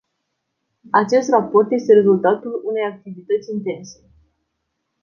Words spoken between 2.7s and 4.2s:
activități intense.